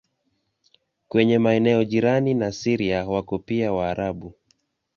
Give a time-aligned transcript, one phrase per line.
[1.07, 4.33] Kwenye maeneo jirani na Syria wako pia Waarabu.